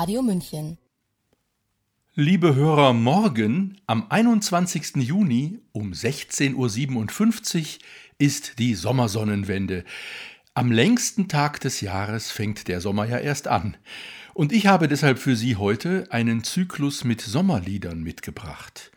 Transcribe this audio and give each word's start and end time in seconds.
Radio 0.00 0.22
München. 0.22 0.78
Liebe 2.14 2.54
Hörer, 2.54 2.94
morgen 2.94 3.76
am 3.86 4.06
21. 4.08 4.96
Juni 4.96 5.58
um 5.72 5.92
16.57 5.92 6.54
Uhr 6.56 7.64
ist 8.16 8.58
die 8.58 8.74
Sommersonnenwende. 8.76 9.84
Am 10.54 10.72
längsten 10.72 11.28
Tag 11.28 11.60
des 11.60 11.82
Jahres 11.82 12.30
fängt 12.30 12.68
der 12.68 12.80
Sommer 12.80 13.04
ja 13.04 13.18
erst 13.18 13.46
an. 13.46 13.76
Und 14.32 14.52
ich 14.52 14.66
habe 14.66 14.88
deshalb 14.88 15.18
für 15.18 15.36
Sie 15.36 15.56
heute 15.56 16.06
einen 16.08 16.44
Zyklus 16.44 17.04
mit 17.04 17.20
Sommerliedern 17.20 18.02
mitgebracht. 18.02 18.92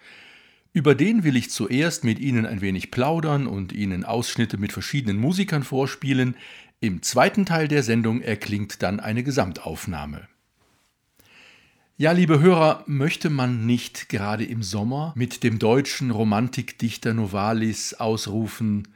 Über 0.72 0.96
den 0.96 1.26
will 1.26 1.36
ich 1.36 1.50
zuerst 1.50 2.06
mit 2.06 2.18
Ihnen 2.18 2.46
ein 2.46 2.62
wenig 2.62 2.92
plaudern 2.92 3.46
und 3.46 3.74
Ihnen 3.74 4.06
Ausschnitte 4.06 4.58
mit 4.58 4.72
verschiedenen 4.72 5.18
Musikern 5.18 5.64
vorspielen. 5.64 6.38
Im 6.80 7.02
zweiten 7.02 7.46
Teil 7.46 7.68
der 7.68 7.84
Sendung 7.84 8.22
erklingt 8.22 8.82
dann 8.82 9.02
eine 9.02 9.24
Gesamtaufnahme. 9.24 10.30
Ja, 12.04 12.12
liebe 12.12 12.42
Hörer, 12.42 12.84
möchte 12.86 13.30
man 13.30 13.66
nicht 13.66 14.10
gerade 14.10 14.44
im 14.44 14.62
Sommer 14.62 15.14
mit 15.16 15.42
dem 15.42 15.58
deutschen 15.58 16.12
Romantikdichter 16.12 17.14
Novalis 17.14 17.94
ausrufen 17.94 18.90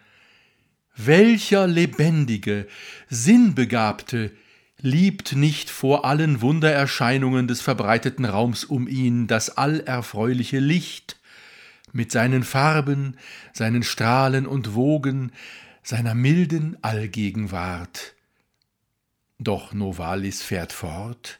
Welcher 0.98 1.68
lebendige, 1.68 2.68
sinnbegabte 3.08 4.34
liebt 4.82 5.38
nicht 5.38 5.70
vor 5.70 6.04
allen 6.04 6.42
Wundererscheinungen 6.42 7.48
des 7.48 7.62
verbreiteten 7.62 8.26
Raums 8.26 8.66
um 8.66 8.90
ihn 8.90 9.28
das 9.28 9.52
allerfreuliche 9.52 10.60
Licht 10.60 11.18
mit 11.94 12.12
seinen 12.12 12.44
Farben, 12.44 13.16
seinen 13.54 13.84
Strahlen 13.84 14.46
und 14.46 14.76
Wogen, 14.76 15.32
seiner 15.82 16.14
milden 16.14 16.76
Allgegenwart. 16.82 18.16
Doch 19.40 19.74
Novalis 19.74 20.42
fährt 20.42 20.74
fort, 20.74 21.40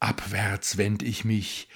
Abwärts 0.00 0.76
wend 0.76 1.02
ich 1.02 1.24
mich 1.24 1.68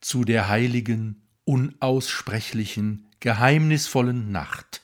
zu 0.00 0.24
der 0.24 0.48
heiligen, 0.48 1.22
unaussprechlichen, 1.44 3.08
geheimnisvollen 3.20 4.30
Nacht. 4.30 4.82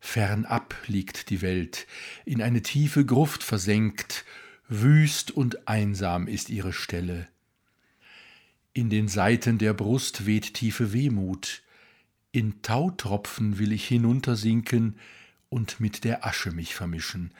Fernab 0.00 0.74
liegt 0.86 1.30
die 1.30 1.42
Welt, 1.42 1.86
in 2.24 2.42
eine 2.42 2.62
tiefe 2.62 3.04
Gruft 3.04 3.42
versenkt, 3.42 4.24
wüst 4.68 5.30
und 5.30 5.68
einsam 5.68 6.26
ist 6.26 6.50
ihre 6.50 6.72
Stelle. 6.72 7.28
In 8.72 8.90
den 8.90 9.08
Saiten 9.08 9.58
der 9.58 9.72
Brust 9.72 10.26
weht 10.26 10.54
tiefe 10.54 10.92
Wehmut, 10.92 11.62
in 12.32 12.62
Tautropfen 12.62 13.58
will 13.58 13.72
ich 13.72 13.86
hinuntersinken 13.86 14.98
und 15.48 15.78
mit 15.78 16.02
der 16.02 16.26
Asche 16.26 16.50
mich 16.50 16.74
vermischen. 16.74 17.32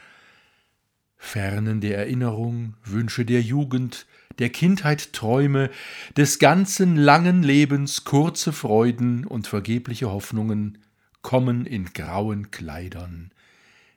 Fernen 1.16 1.80
der 1.80 1.98
Erinnerung, 1.98 2.74
Wünsche 2.84 3.24
der 3.24 3.42
Jugend, 3.42 4.06
der 4.38 4.50
Kindheit 4.50 5.12
Träume, 5.12 5.70
des 6.16 6.38
ganzen 6.38 6.96
langen 6.96 7.42
Lebens 7.42 8.04
kurze 8.04 8.52
Freuden 8.52 9.26
und 9.26 9.46
vergebliche 9.46 10.10
Hoffnungen 10.10 10.78
kommen 11.22 11.66
in 11.66 11.92
grauen 11.92 12.50
Kleidern 12.50 13.32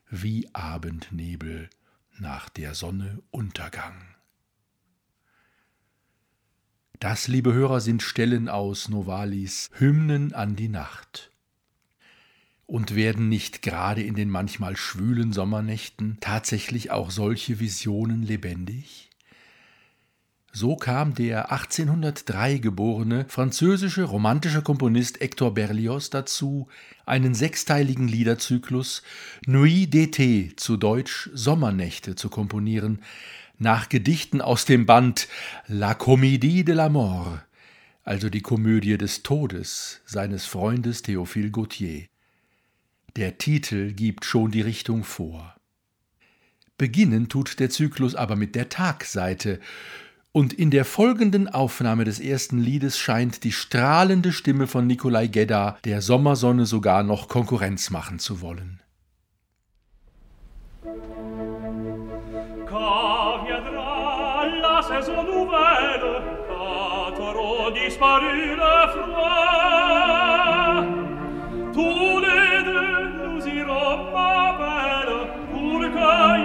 wie 0.10 0.48
Abendnebel 0.54 1.70
nach 2.20 2.50
der 2.50 2.74
Sonne 2.74 3.22
Untergang. 3.32 4.16
Das, 7.00 7.28
liebe 7.28 7.54
Hörer, 7.54 7.80
sind 7.80 8.02
Stellen 8.02 8.50
aus 8.50 8.90
Novalis 8.90 9.70
Hymnen 9.78 10.34
an 10.34 10.56
die 10.56 10.70
Nacht. 10.70 11.32
Und 12.66 12.96
werden 12.96 13.30
nicht 13.30 13.62
gerade 13.62 14.02
in 14.02 14.16
den 14.16 14.30
manchmal 14.30 14.76
schwülen 14.76 15.32
Sommernächten 15.32 16.18
tatsächlich 16.22 16.90
auch 16.92 17.12
solche 17.12 17.60
Visionen 17.60 18.24
lebendig? 18.24 19.07
So 20.60 20.76
kam 20.76 21.14
der 21.14 21.52
1803 21.52 22.58
geborene 22.58 23.26
französische 23.30 24.06
romantische 24.06 24.64
Komponist 24.64 25.20
Hector 25.20 25.54
Berlioz 25.54 26.10
dazu, 26.10 26.68
einen 27.06 27.36
sechsteiligen 27.36 28.08
Liederzyklus 28.08 29.04
Nuit 29.46 29.94
d'été 29.94 30.58
zu 30.58 30.76
Deutsch 30.76 31.30
Sommernächte 31.32 32.16
zu 32.16 32.30
komponieren, 32.30 33.04
nach 33.60 33.88
Gedichten 33.88 34.42
aus 34.42 34.66
dem 34.66 34.88
Band 34.88 35.28
La 35.68 35.94
Comédie 35.94 36.64
de 36.64 36.74
la 36.74 36.90
Mort, 36.90 37.40
also 38.04 38.32
die 38.32 38.42
Komödie 38.42 38.98
des 38.98 39.22
Todes 39.22 40.02
seines 40.08 40.48
Freundes 40.48 41.04
Théophile 41.04 41.52
Gautier. 41.52 42.08
Der 43.16 43.38
Titel 43.38 43.94
gibt 43.94 44.26
schon 44.26 44.50
die 44.50 44.62
Richtung 44.62 45.04
vor. 45.04 45.56
Beginnen 46.80 47.30
tut 47.30 47.60
der 47.60 47.70
Zyklus 47.70 48.16
aber 48.16 48.36
mit 48.36 48.56
der 48.56 48.70
Tagseite, 48.70 49.60
und 50.38 50.54
in 50.54 50.70
der 50.70 50.86
folgenden 50.86 51.48
Aufnahme 51.48 52.04
des 52.04 52.20
ersten 52.20 52.60
Liedes 52.60 53.00
scheint 53.00 53.44
die 53.44 53.52
strahlende 53.52 54.32
Stimme 54.32 54.68
von 54.68 54.86
Nikolai 54.86 55.26
Gedda 55.26 55.80
der 55.84 56.04
Sommersonne 56.04 56.68
sogar 56.68 57.02
noch 57.02 57.28
Konkurrenz 57.28 57.90
machen 57.90 58.20
zu 58.20 58.40
wollen. 58.40 58.80
Deux 71.74 72.22
nous 73.24 73.46
irons, 73.48 73.98
ma 74.14 74.54
belle, 74.60 75.20
pour 75.52 75.82
cueillir 75.96 76.37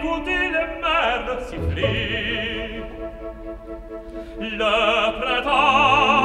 inutile 0.00 0.78
merda 0.80 1.40
si 1.44 1.58
fli 1.58 2.82
la 4.56 5.14
pretà 5.20 6.19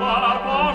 barba 0.00 0.69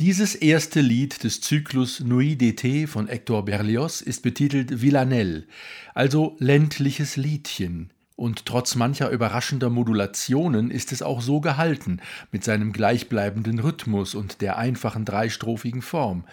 Dieses 0.00 0.34
erste 0.34 0.80
Lied 0.80 1.24
des 1.24 1.42
Zyklus 1.42 2.00
Nuit 2.00 2.40
d'été 2.40 2.86
von 2.86 3.06
Hector 3.06 3.44
Berlioz 3.44 4.00
ist 4.00 4.22
betitelt 4.22 4.80
Villanelle, 4.80 5.44
also 5.92 6.36
ländliches 6.38 7.18
Liedchen. 7.18 7.92
Und 8.16 8.46
trotz 8.46 8.76
mancher 8.76 9.10
überraschender 9.10 9.68
Modulationen 9.68 10.70
ist 10.70 10.92
es 10.92 11.02
auch 11.02 11.20
so 11.20 11.42
gehalten, 11.42 12.00
mit 12.32 12.44
seinem 12.44 12.72
gleichbleibenden 12.72 13.58
Rhythmus 13.58 14.14
und 14.14 14.40
der 14.40 14.56
einfachen 14.56 15.04
dreistrophigen 15.04 15.82
Form. 15.82 16.24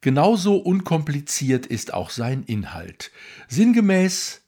Genauso 0.00 0.56
unkompliziert 0.56 1.66
ist 1.66 1.92
auch 1.92 2.08
sein 2.08 2.42
Inhalt. 2.44 3.10
Sinngemäß 3.48 4.43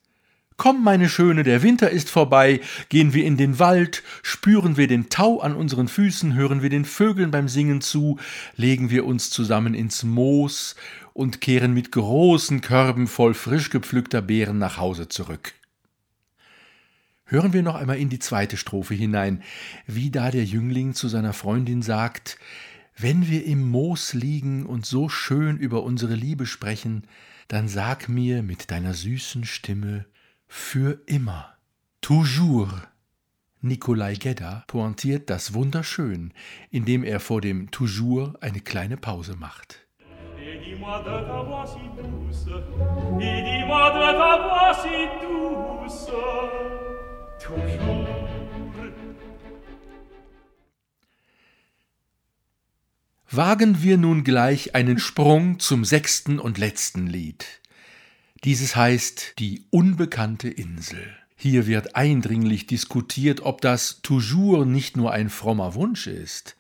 Komm, 0.58 0.82
meine 0.82 1.11
Schöne, 1.11 1.43
der 1.43 1.62
Winter 1.62 1.91
ist 1.91 2.08
vorbei, 2.08 2.61
gehen 2.88 3.12
wir 3.12 3.26
in 3.26 3.37
den 3.37 3.58
Wald, 3.58 4.03
spüren 4.23 4.79
wir 4.79 4.87
den 4.87 5.11
Tau 5.11 5.41
an 5.41 5.55
unseren 5.55 5.87
Füßen, 5.87 6.35
hören 6.35 6.62
wir 6.62 6.70
den 6.70 6.87
Vögeln 6.87 7.31
beim 7.31 7.47
Singen 7.47 7.82
zu, 7.82 8.19
legen 8.56 8.88
wir 8.88 9.05
uns 9.05 9.29
zusammen 9.29 9.75
ins 9.75 10.03
Moos 10.03 10.75
und 11.12 11.43
kehren 11.43 11.75
mit 11.75 11.93
großen 11.93 12.62
Körben 12.62 13.06
voll 13.06 13.35
frisch 13.35 13.69
gepflückter 13.69 14.23
Beeren 14.23 14.56
nach 14.56 14.79
Hause 14.79 15.08
zurück. 15.08 15.53
Hören 17.26 17.53
wir 17.53 17.62
noch 17.62 17.75
einmal 17.75 17.99
in 17.99 18.08
die 18.08 18.19
zweite 18.19 18.56
Strophe 18.56 18.94
hinein, 18.94 19.43
wie 19.87 20.11
da 20.11 20.31
der 20.31 20.44
Jüngling 20.44 20.94
zu 20.94 21.08
seiner 21.08 21.35
Freundin 21.35 21.82
sagt, 21.82 22.38
wenn 22.97 23.29
wir 23.29 23.44
im 23.44 23.69
Moos 23.69 24.14
liegen 24.14 24.64
und 24.64 24.87
so 24.87 25.11
schön 25.11 25.58
über 25.58 25.82
unsere 25.82 26.14
Liebe 26.14 26.47
sprechen, 26.47 27.05
dann 27.49 27.69
sag 27.69 28.08
mir 28.08 28.43
mit 28.43 28.70
deiner 28.70 28.94
süßen 28.94 29.44
Stimme, 29.44 30.06
für 30.46 31.00
immer. 31.06 31.56
Toujours. 32.00 32.70
Nikolai 33.60 34.14
Gedda 34.14 34.64
pointiert 34.69 35.28
das 35.28 35.54
wunderschön, 35.54 36.32
indem 36.70 37.02
er 37.04 37.20
vor 37.20 37.40
dem 37.40 37.70
Toujours 37.70 38.40
eine 38.40 38.60
kleine 38.60 38.96
Pause 38.96 39.37
macht. 39.37 39.87
Wagen 53.31 53.82
wir 53.82 53.98
nun 53.98 54.22
gleich 54.22 54.75
einen 54.75 54.98
Sprung 54.98 55.58
zum 55.58 55.84
sechsten 55.84 56.38
und 56.38 56.58
letzten 56.58 57.06
Lied. 57.06 57.60
Dieses 58.46 58.76
heißt 58.76 59.40
die 59.40 59.64
unbekannte 59.70 60.48
Insel. 60.48 61.02
Hier 61.34 61.66
wird 61.66 61.96
eindringlich 61.96 62.69
diskutiert, 62.69 63.40
ob 63.40 63.60
das 63.60 64.02
toujours 64.02 64.64
nicht 64.64 64.96
nur 64.96 65.10
ein 65.10 65.31
frommer 65.31 65.75
Wunsch 65.75 66.06
ist. 66.06 66.56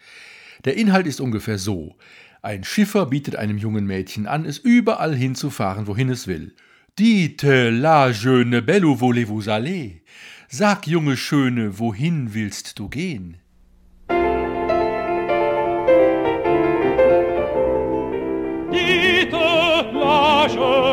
Der 0.64 0.76
Inhalt 0.76 1.06
ist 1.06 1.20
ungefähr 1.20 1.58
so. 1.58 1.94
Ein 2.42 2.64
Schiffer 2.64 3.06
bietet 3.06 3.36
einem 3.36 3.56
jungen 3.56 3.86
Mädchen 3.86 4.26
an, 4.26 4.44
es 4.46 4.58
überall 4.58 5.14
hinzufahren, 5.14 5.86
wohin 5.86 6.08
es 6.08 6.26
will. 6.26 6.56
Dites 6.98 7.70
la 7.70 8.10
jeune 8.10 8.62
belle 8.62 8.88
où 8.88 8.96
voulez-vous 8.96 9.48
aller? 9.48 9.92
Sag, 10.48 10.88
junge 10.88 11.16
Schöne, 11.16 11.78
wohin 11.78 12.34
willst 12.34 12.80
du 12.80 12.88
gehen? 12.88 13.36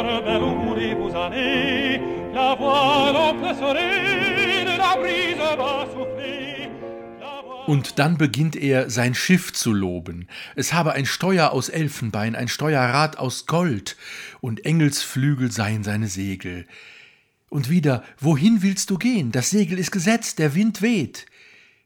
La 0.04 0.10
jeune 0.10 0.26
belle 0.26 0.44
où 0.44 1.10
la 2.34 2.56
voix 2.56 3.54
serene, 3.56 4.78
la 4.78 4.96
brise 4.98 5.58
va 5.58 5.88
souffler. 5.94 6.70
Und 7.66 7.98
dann 7.98 8.18
beginnt 8.18 8.58
er, 8.58 8.90
sein 8.90 9.16
Schiff 9.16 9.54
zu 9.54 9.72
loben. 9.72 10.28
Es 10.56 10.74
habe 10.74 10.92
ein 10.94 11.06
Steuer 11.06 11.52
aus 11.52 11.70
Elfenbein, 11.70 12.36
ein 12.36 12.50
Steuerrad 12.50 13.18
aus 13.18 13.46
Gold, 13.46 13.96
und 14.42 14.66
Engelsflügel 14.66 15.50
seien 15.50 15.84
seine 15.84 16.08
Segel. 16.08 16.66
Und 17.50 17.70
wieder, 17.70 18.04
wohin 18.20 18.64
willst 18.64 18.90
du 18.90 18.98
gehen? 18.98 19.32
Das 19.32 19.50
Segel 19.50 19.80
ist 19.80 19.92
gesetzt, 19.92 20.40
der 20.40 20.56
Wind 20.56 20.82
weht. 20.82 21.26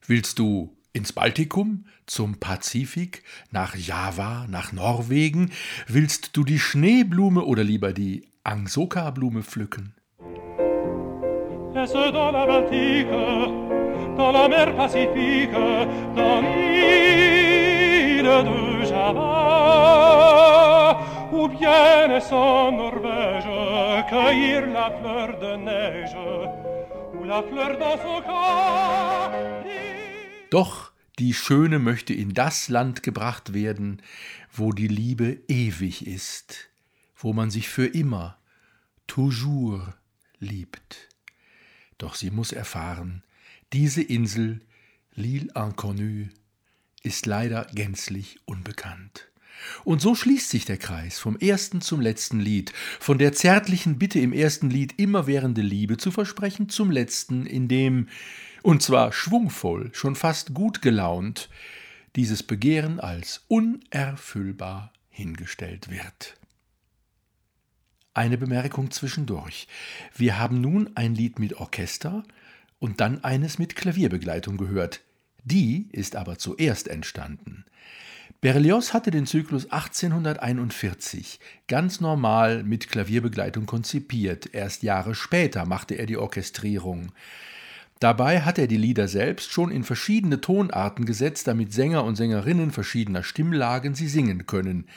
Willst 0.08 0.40
du 0.40 0.76
ins 0.94 1.14
Baltikum, 1.14 1.86
zum 2.08 2.40
Pazifik, 2.40 3.24
nach 3.52 3.76
Java, 3.76 4.48
nach 4.50 4.72
Norwegen? 4.72 5.52
Willst 5.88 6.36
du 6.36 6.44
die 6.44 6.60
Schneeblume 6.60 7.44
oder 7.44 7.64
lieber 7.64 7.94
die 7.94 8.26
Angsoka-Blume 8.44 9.44
pflücken. 9.44 9.94
Ou 21.30 21.48
bien 21.50 22.10
est-ce 22.10 22.34
en 22.34 22.72
Norvège, 22.72 24.08
cueillir 24.10 24.66
la 24.68 24.90
fleur 24.98 25.38
de 25.40 25.56
neige, 25.58 26.16
ou 27.14 27.24
la 27.26 27.44
fleur 27.44 27.78
cas. 27.78 29.32
Doch 30.50 30.94
die 31.20 31.34
Schöne 31.34 31.80
möchte 31.80 32.14
in 32.14 32.34
das 32.34 32.70
Land 32.70 33.04
gebracht 33.04 33.54
werden, 33.54 34.02
wo 34.54 34.72
die 34.72 34.88
Liebe 34.88 35.42
ewig 35.48 36.06
ist, 36.06 36.70
wo 37.16 37.34
man 37.34 37.50
sich 37.50 37.70
für 37.70 37.88
immer, 37.88 38.38
toujours, 39.08 39.82
liebt. 40.40 41.10
Doch 41.98 42.16
sie 42.16 42.30
muss 42.30 42.52
erfahren, 42.52 43.24
diese 43.74 44.02
Insel, 44.02 44.62
l'île 45.16 45.50
inconnue, 45.56 46.30
ist 47.02 47.26
leider 47.26 47.66
gänzlich 47.74 48.40
unbekannt. 48.46 49.30
Und 49.84 50.02
so 50.02 50.14
schließt 50.14 50.50
sich 50.50 50.66
der 50.66 50.78
Kreis 50.78 51.18
vom 51.18 51.36
ersten 51.38 51.82
zum 51.82 52.00
letzten 52.00 52.40
Lied, 52.40 52.74
von 53.00 53.18
der 53.18 53.34
zärtlichen 53.34 53.98
Bitte 53.98 54.20
im 54.20 54.34
ersten 54.34 54.70
Lied 54.70 55.00
immerwährende 55.00 55.62
Liebe 55.62 55.98
zu 55.98 56.12
versprechen, 56.12 56.70
zum 56.70 56.92
letzten, 56.92 57.48
in 57.48 57.68
dem, 57.68 58.08
und 58.68 58.84
zwar 58.84 59.14
schwungvoll, 59.14 59.92
schon 59.94 60.18
fast 60.18 60.54
gut 60.54 60.82
gelaunt, 60.82 61.48
dieses 62.18 62.44
Begehren 62.44 63.00
als 63.00 63.46
unerfüllbar 63.48 64.92
hingestellt 65.08 65.90
wird. 65.90 66.36
Eine 68.14 68.38
Bemerkung 68.38 68.92
zwischendurch. 68.92 69.70
Wir 70.18 70.38
haben 70.38 70.60
nun 70.60 70.90
ein 70.96 71.16
Lied 71.16 71.40
mit 71.40 71.54
Orchester 71.54 72.24
und 72.78 73.00
dann 73.00 73.24
eines 73.24 73.58
mit 73.58 73.78
Klavierbegleitung 73.78 74.58
gehört. 74.58 75.00
Die 75.46 75.88
ist 75.94 76.18
aber 76.18 76.38
zuerst 76.38 76.90
entstanden. 76.90 77.64
Berlioz 78.42 78.92
hatte 78.92 79.12
den 79.12 79.28
Zyklus 79.28 79.72
1841 79.72 81.40
ganz 81.70 82.02
normal 82.02 82.64
mit 82.64 82.90
Klavierbegleitung 82.90 83.66
konzipiert. 83.66 84.54
Erst 84.54 84.84
Jahre 84.84 85.16
später 85.16 85.66
machte 85.66 85.96
er 85.96 86.06
die 86.06 86.18
Orchestrierung. 86.18 87.14
Dabei 88.00 88.42
hat 88.42 88.60
er 88.60 88.68
die 88.68 88.78
Lieder 88.78 89.08
selbst 89.08 89.52
schon 89.52 89.72
in 89.72 89.84
verschiedene 89.84 90.40
Tonarten 90.40 91.06
gesetzt, 91.06 91.48
damit 91.48 91.74
Sänger 91.74 92.04
und 92.04 92.16
Sängerinnen 92.16 92.72
verschiedener 92.72 93.24
Stimmlagen 93.24 93.96
sie 93.96 94.08
singen 94.08 94.46
können. 94.46 94.88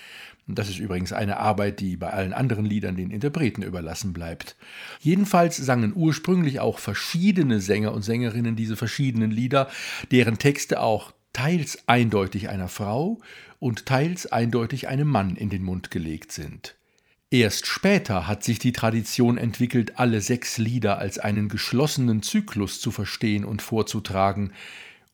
Das 0.47 0.69
ist 0.69 0.79
übrigens 0.79 1.13
eine 1.13 1.39
Arbeit, 1.39 1.81
die 1.81 1.97
bei 1.97 2.11
allen 2.11 2.33
anderen 2.33 2.65
Liedern 2.65 2.97
den 2.97 3.11
Interpreten 3.11 3.63
überlassen 3.63 4.13
bleibt. 4.13 4.57
Jedenfalls 4.99 5.57
sangen 5.57 5.93
ursprünglich 5.95 6.61
auch 6.61 6.79
verschiedene 6.79 7.61
Sänger 7.61 7.93
und 7.93 8.03
Sängerinnen 8.03 8.57
diese 8.57 8.77
verschiedenen 8.77 9.31
Lieder, 9.31 9.69
deren 10.11 10.39
Texte 10.39 10.81
auch 10.81 11.13
teils 11.33 11.79
eindeutig 11.87 12.49
einer 12.49 12.69
Frau 12.69 13.21
und 13.61 13.87
teils 13.87 14.31
eindeutig 14.31 14.89
einem 14.89 15.09
Mann 15.09 15.37
in 15.37 15.51
den 15.51 15.63
Mund 15.63 15.91
gelegt 15.91 16.33
sind. 16.33 16.75
Erst 17.33 17.69
später 17.69 18.27
hat 18.27 18.43
sich 18.43 18.59
die 18.59 18.73
Tradition 18.73 19.39
entwickelt, 19.39 20.01
alle 20.01 20.21
sechs 20.21 20.59
Lieder 20.59 20.99
als 20.99 21.19
einen 21.21 21.49
geschlossenen 21.49 22.23
Zyklus 22.23 22.81
zu 22.81 22.91
verstehen 22.91 23.45
und 23.45 23.63
vorzutragen, 23.63 24.53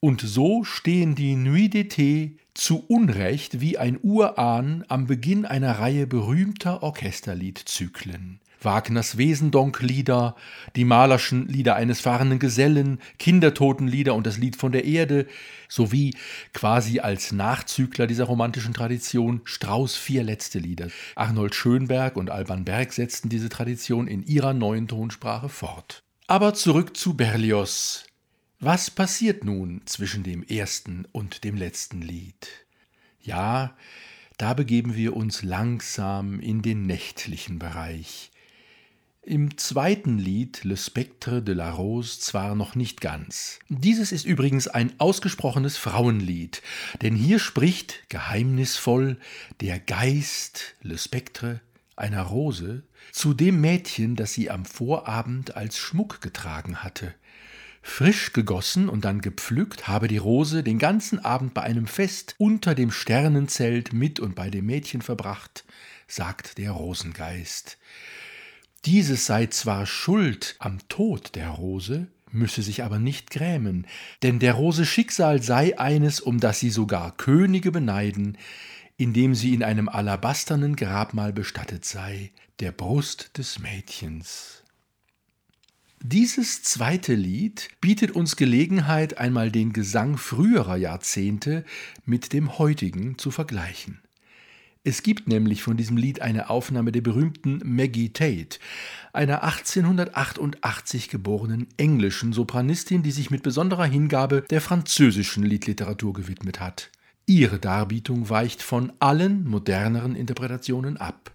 und 0.00 0.22
so 0.22 0.64
stehen 0.64 1.14
die 1.14 1.36
Nuit 1.36 1.74
d'été 1.74 2.32
zu 2.54 2.84
Unrecht 2.88 3.60
wie 3.60 3.76
ein 3.76 3.98
Urahn 4.02 4.84
am 4.88 5.06
Beginn 5.06 5.44
einer 5.44 5.78
Reihe 5.78 6.06
berühmter 6.06 6.82
Orchesterliedzyklen. 6.82 8.40
Wagners 8.62 9.18
Wesendonck-Lieder, 9.18 10.34
die 10.76 10.84
malerschen 10.84 11.46
Lieder 11.48 11.76
eines 11.76 12.00
fahrenden 12.00 12.38
Gesellen, 12.38 13.00
Kindertotenlieder 13.18 14.14
und 14.14 14.26
das 14.26 14.38
Lied 14.38 14.56
von 14.56 14.72
der 14.72 14.84
Erde, 14.84 15.26
sowie 15.68 16.14
quasi 16.52 17.00
als 17.00 17.32
Nachzügler 17.32 18.06
dieser 18.06 18.24
romantischen 18.24 18.74
Tradition 18.74 19.40
Strauß 19.44 19.96
vier 19.96 20.22
letzte 20.22 20.58
Lieder. 20.58 20.88
Arnold 21.14 21.54
Schönberg 21.54 22.16
und 22.16 22.30
Alban 22.30 22.64
Berg 22.64 22.92
setzten 22.92 23.28
diese 23.28 23.48
Tradition 23.48 24.06
in 24.08 24.22
ihrer 24.22 24.54
neuen 24.54 24.88
Tonsprache 24.88 25.48
fort. 25.48 26.02
Aber 26.26 26.54
zurück 26.54 26.96
zu 26.96 27.14
Berlioz, 27.14 28.06
was 28.58 28.90
passiert 28.90 29.44
nun 29.44 29.82
zwischen 29.84 30.22
dem 30.22 30.42
ersten 30.42 31.06
und 31.12 31.44
dem 31.44 31.56
letzten 31.56 32.00
Lied? 32.00 32.48
Ja, 33.20 33.76
da 34.38 34.54
begeben 34.54 34.96
wir 34.96 35.16
uns 35.16 35.42
langsam 35.42 36.40
in 36.40 36.62
den 36.62 36.86
nächtlichen 36.86 37.58
Bereich. 37.58 38.30
Im 39.26 39.58
zweiten 39.58 40.18
Lied 40.18 40.62
Le 40.62 40.76
Spectre 40.76 41.42
de 41.42 41.54
la 41.54 41.72
Rose 41.72 42.20
zwar 42.20 42.54
noch 42.54 42.76
nicht 42.76 43.00
ganz. 43.00 43.58
Dieses 43.68 44.12
ist 44.12 44.24
übrigens 44.24 44.68
ein 44.68 44.92
ausgesprochenes 44.98 45.76
Frauenlied, 45.76 46.62
denn 47.02 47.16
hier 47.16 47.40
spricht 47.40 48.08
geheimnisvoll 48.08 49.18
der 49.60 49.80
Geist 49.80 50.76
Le 50.82 50.96
Spectre 50.96 51.60
einer 51.96 52.22
Rose 52.22 52.84
zu 53.10 53.34
dem 53.34 53.60
Mädchen, 53.60 54.14
das 54.14 54.32
sie 54.32 54.48
am 54.48 54.64
Vorabend 54.64 55.56
als 55.56 55.76
Schmuck 55.76 56.20
getragen 56.20 56.84
hatte. 56.84 57.12
Frisch 57.82 58.32
gegossen 58.32 58.88
und 58.88 59.04
dann 59.04 59.20
gepflückt 59.20 59.88
habe 59.88 60.06
die 60.06 60.18
Rose 60.18 60.62
den 60.62 60.78
ganzen 60.78 61.24
Abend 61.24 61.52
bei 61.52 61.62
einem 61.62 61.86
Fest 61.86 62.34
unter 62.38 62.74
dem 62.74 62.90
Sternenzelt 62.90 63.92
mit 63.92 64.20
und 64.20 64.34
bei 64.34 64.50
dem 64.50 64.66
Mädchen 64.66 65.02
verbracht, 65.02 65.64
sagt 66.06 66.58
der 66.58 66.72
Rosengeist. 66.72 67.78
Dieses 68.86 69.26
sei 69.26 69.46
zwar 69.46 69.84
schuld 69.84 70.54
am 70.60 70.78
Tod 70.88 71.34
der 71.34 71.48
Rose, 71.48 72.06
müsse 72.30 72.62
sich 72.62 72.84
aber 72.84 73.00
nicht 73.00 73.32
grämen, 73.32 73.84
denn 74.22 74.38
der 74.38 74.54
Rose 74.54 74.86
Schicksal 74.86 75.42
sei 75.42 75.76
eines, 75.76 76.20
um 76.20 76.38
das 76.38 76.60
sie 76.60 76.70
sogar 76.70 77.16
Könige 77.16 77.72
beneiden, 77.72 78.38
indem 78.96 79.34
sie 79.34 79.54
in 79.54 79.64
einem 79.64 79.88
alabasternen 79.88 80.76
Grabmal 80.76 81.32
bestattet 81.32 81.84
sei, 81.84 82.30
der 82.60 82.70
Brust 82.70 83.36
des 83.38 83.58
Mädchens. 83.58 84.62
Dieses 86.00 86.62
zweite 86.62 87.14
Lied 87.14 87.70
bietet 87.80 88.12
uns 88.12 88.36
Gelegenheit, 88.36 89.18
einmal 89.18 89.50
den 89.50 89.72
Gesang 89.72 90.16
früherer 90.16 90.76
Jahrzehnte 90.76 91.64
mit 92.04 92.32
dem 92.32 92.56
heutigen 92.58 93.18
zu 93.18 93.32
vergleichen. 93.32 94.00
Es 94.86 95.02
gibt 95.02 95.26
nämlich 95.26 95.64
von 95.64 95.76
diesem 95.76 95.96
Lied 95.96 96.22
eine 96.22 96.48
Aufnahme 96.48 96.92
der 96.92 97.00
berühmten 97.00 97.60
Maggie 97.64 98.10
Tate, 98.10 98.60
einer 99.12 99.42
1888 99.42 101.08
geborenen 101.08 101.66
englischen 101.76 102.32
Sopranistin, 102.32 103.02
die 103.02 103.10
sich 103.10 103.32
mit 103.32 103.42
besonderer 103.42 103.86
Hingabe 103.86 104.44
der 104.48 104.60
französischen 104.60 105.42
Liedliteratur 105.42 106.12
gewidmet 106.12 106.60
hat. 106.60 106.92
Ihre 107.26 107.58
Darbietung 107.58 108.30
weicht 108.30 108.62
von 108.62 108.92
allen 109.00 109.48
moderneren 109.48 110.14
Interpretationen 110.14 110.98
ab. 110.98 111.32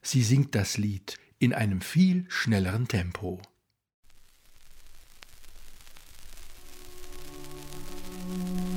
Sie 0.00 0.22
singt 0.22 0.54
das 0.54 0.78
Lied 0.78 1.18
in 1.40 1.52
einem 1.52 1.80
viel 1.80 2.26
schnelleren 2.28 2.86
Tempo. 2.86 3.42
Und 8.28 8.67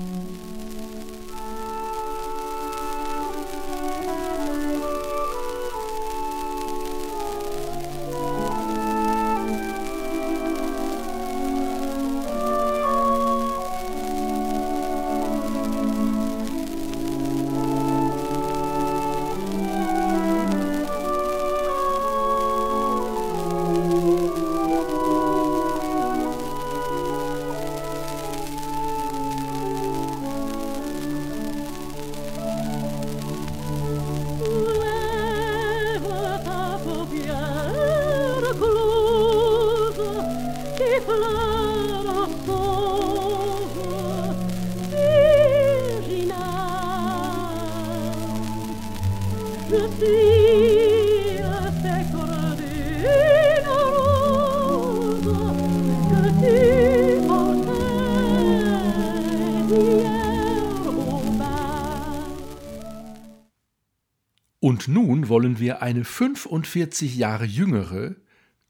wollen 65.52 65.60
wir 65.60 65.82
eine 65.82 66.06
45 66.06 67.18
Jahre 67.18 67.44
jüngere, 67.44 68.16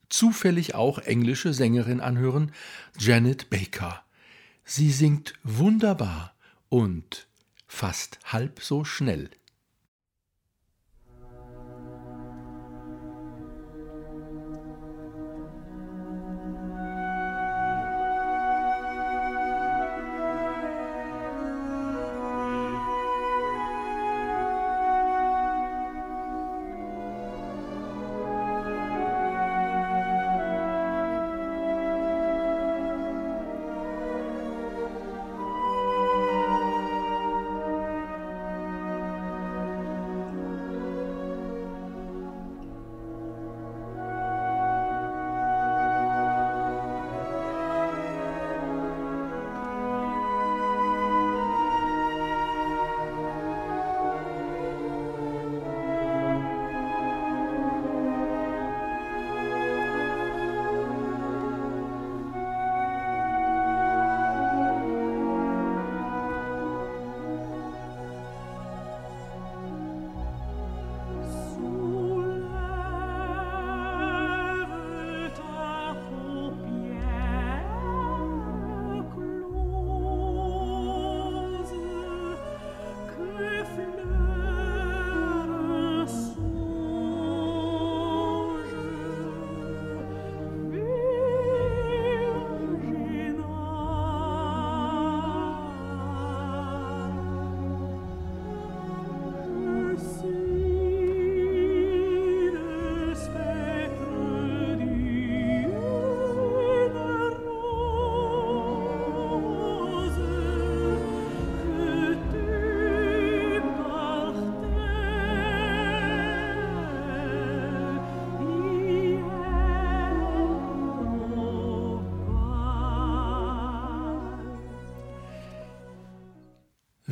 zufällig 0.09 0.73
auch 0.73 0.97
englische 0.97 1.53
Sängerin 1.53 1.99
anhören, 1.99 2.53
Janet 2.97 3.51
Baker. 3.51 4.03
Sie 4.65 4.91
singt 4.91 5.35
wunderbar 5.43 6.33
und 6.69 7.27
fast 7.67 8.17
halb 8.25 8.61
so 8.63 8.83
schnell. 8.83 9.29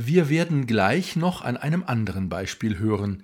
Wir 0.09 0.27
werden 0.27 0.65
gleich 0.65 1.15
noch 1.15 1.43
an 1.43 1.55
einem 1.55 1.83
anderen 1.85 2.29
Beispiel 2.29 2.79
hören, 2.79 3.21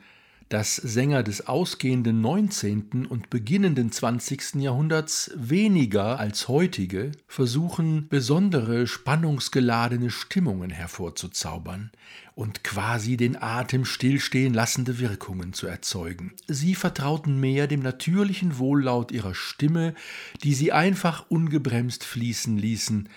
dass 0.50 0.76
Sänger 0.76 1.24
des 1.24 1.48
ausgehenden 1.48 2.22
19. 2.22 3.08
und 3.08 3.32
beginnenden 3.32 3.92
20. 3.92 4.62
Jahrhunderts 4.62 5.32
weniger 5.36 6.20
als 6.20 6.48
heutige 6.48 7.12
versuchen, 7.28 8.08
besondere 8.08 8.86
spannungsgeladene 8.86 10.12
Stimmungen 10.12 10.70
hervorzuzaubern 10.70 11.90
und 12.36 12.64
quasi 12.64 13.18
den 13.18 13.42
Atem 13.42 13.84
stillstehen 13.84 14.54
lassende 14.54 15.00
Wirkungen 15.00 15.54
zu 15.54 15.66
erzeugen. 15.66 16.34
Sie 16.48 16.76
vertrauten 16.76 17.40
mehr 17.40 17.66
dem 17.66 17.80
natürlichen 17.80 18.60
Wohllaut 18.60 19.12
ihrer 19.12 19.34
Stimme, 19.34 19.96
die 20.44 20.54
sie 20.54 20.72
einfach 20.72 21.26
ungebremst 21.30 22.04
fließen 22.04 22.60
ließen, 22.60 23.10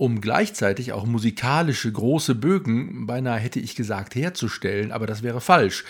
um 0.00 0.22
gleichzeitig 0.22 0.94
auch 0.94 1.04
musikalische 1.04 1.92
große 1.92 2.34
Bögen, 2.34 3.06
beinahe 3.06 3.38
hätte 3.38 3.60
ich 3.60 3.76
gesagt, 3.76 4.14
herzustellen, 4.14 4.92
aber 4.92 5.06
das 5.06 5.22
wäre 5.22 5.42
falsch. 5.42 5.84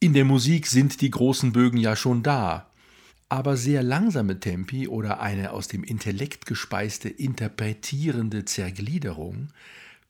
In 0.00 0.14
der 0.14 0.24
Musik 0.24 0.66
sind 0.66 1.00
die 1.00 1.12
großen 1.12 1.52
Bögen 1.52 1.78
ja 1.78 1.94
schon 1.94 2.24
da. 2.24 2.72
Aber 3.28 3.56
sehr 3.56 3.84
langsame 3.84 4.40
Tempi 4.40 4.88
oder 4.88 5.20
eine 5.20 5.52
aus 5.52 5.68
dem 5.68 5.84
Intellekt 5.84 6.44
gespeiste 6.44 7.08
interpretierende 7.08 8.44
Zergliederung 8.44 9.50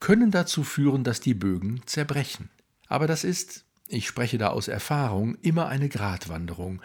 können 0.00 0.30
dazu 0.30 0.64
führen, 0.64 1.04
dass 1.04 1.20
die 1.20 1.34
Bögen 1.34 1.82
zerbrechen. 1.84 2.48
Aber 2.88 3.06
das 3.06 3.22
ist, 3.22 3.66
ich 3.86 4.06
spreche 4.06 4.38
da 4.38 4.48
aus 4.48 4.66
Erfahrung, 4.66 5.36
immer 5.42 5.68
eine 5.68 5.90
Gratwanderung, 5.90 6.80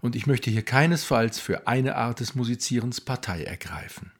und 0.00 0.14
ich 0.14 0.28
möchte 0.28 0.52
hier 0.52 0.62
keinesfalls 0.62 1.40
für 1.40 1.66
eine 1.66 1.96
Art 1.96 2.20
des 2.20 2.36
Musizierens 2.36 3.00
Partei 3.00 3.42
ergreifen. 3.42 4.12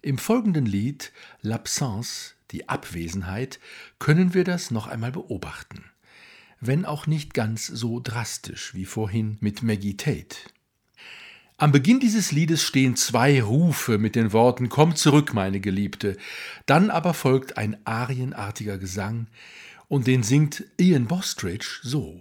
Im 0.00 0.16
folgenden 0.16 0.64
Lied 0.64 1.12
L'Absence, 1.42 2.34
die 2.52 2.68
Abwesenheit, 2.68 3.58
können 3.98 4.32
wir 4.32 4.44
das 4.44 4.70
noch 4.70 4.86
einmal 4.86 5.10
beobachten, 5.10 5.84
wenn 6.60 6.84
auch 6.84 7.08
nicht 7.08 7.34
ganz 7.34 7.66
so 7.66 7.98
drastisch 7.98 8.74
wie 8.74 8.84
vorhin 8.84 9.38
mit 9.40 9.64
Maggie 9.64 9.96
Tate. 9.96 10.36
Am 11.56 11.72
Beginn 11.72 11.98
dieses 11.98 12.30
Liedes 12.30 12.62
stehen 12.62 12.94
zwei 12.94 13.42
Rufe 13.42 13.98
mit 13.98 14.14
den 14.14 14.32
Worten 14.32 14.68
Komm 14.68 14.94
zurück, 14.94 15.34
meine 15.34 15.58
Geliebte, 15.58 16.16
dann 16.66 16.90
aber 16.90 17.12
folgt 17.12 17.58
ein 17.58 17.76
arienartiger 17.84 18.78
Gesang, 18.78 19.26
und 19.88 20.06
den 20.06 20.22
singt 20.22 20.64
Ian 20.78 21.08
Bostridge 21.08 21.80
so. 21.82 22.20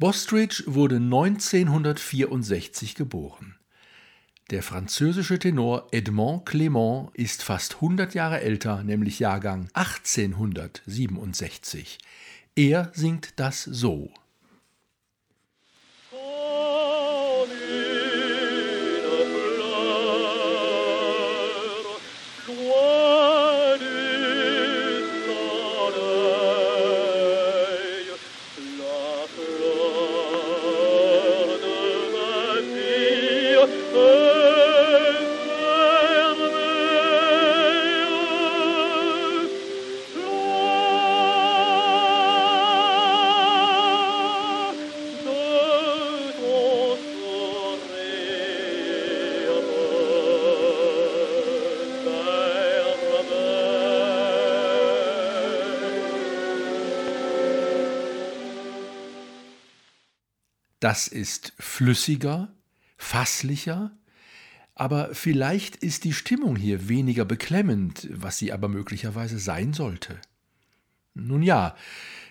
Bostridge 0.00 0.64
wurde 0.66 0.96
1964 0.96 2.94
geboren. 2.94 3.56
Der 4.48 4.62
französische 4.62 5.38
Tenor 5.38 5.88
Edmond 5.92 6.48
Clément 6.48 7.10
ist 7.12 7.42
fast 7.42 7.74
100 7.74 8.14
Jahre 8.14 8.40
älter, 8.40 8.82
nämlich 8.82 9.18
Jahrgang 9.18 9.68
1867. 9.74 11.98
Er 12.56 12.90
singt 12.94 13.38
das 13.38 13.62
so. 13.62 14.10
Das 60.90 61.06
ist 61.06 61.52
flüssiger, 61.60 62.52
fasslicher, 62.96 63.92
aber 64.74 65.10
vielleicht 65.14 65.76
ist 65.76 66.02
die 66.02 66.12
Stimmung 66.12 66.56
hier 66.56 66.88
weniger 66.88 67.24
beklemmend, 67.24 68.08
was 68.10 68.38
sie 68.38 68.52
aber 68.52 68.66
möglicherweise 68.66 69.38
sein 69.38 69.72
sollte. 69.72 70.18
Nun 71.14 71.44
ja, 71.44 71.76